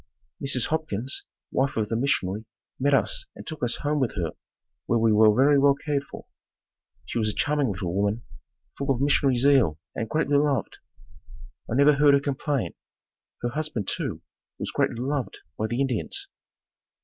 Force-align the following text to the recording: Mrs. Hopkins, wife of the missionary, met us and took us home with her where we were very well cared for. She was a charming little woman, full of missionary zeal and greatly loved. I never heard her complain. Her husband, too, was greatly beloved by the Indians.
Mrs. 0.43 0.69
Hopkins, 0.69 1.25
wife 1.51 1.77
of 1.77 1.89
the 1.89 1.95
missionary, 1.95 2.45
met 2.79 2.91
us 2.95 3.27
and 3.35 3.45
took 3.45 3.61
us 3.61 3.75
home 3.85 3.99
with 3.99 4.15
her 4.15 4.31
where 4.87 4.97
we 4.97 5.13
were 5.13 5.31
very 5.35 5.59
well 5.59 5.75
cared 5.75 6.03
for. 6.05 6.25
She 7.05 7.19
was 7.19 7.29
a 7.29 7.35
charming 7.35 7.71
little 7.71 7.93
woman, 7.93 8.23
full 8.75 8.89
of 8.89 8.99
missionary 8.99 9.37
zeal 9.37 9.77
and 9.93 10.09
greatly 10.09 10.37
loved. 10.37 10.79
I 11.71 11.75
never 11.75 11.93
heard 11.97 12.15
her 12.15 12.19
complain. 12.19 12.73
Her 13.43 13.49
husband, 13.49 13.87
too, 13.87 14.23
was 14.57 14.71
greatly 14.71 14.95
beloved 14.95 15.37
by 15.55 15.67
the 15.67 15.79
Indians. 15.79 16.27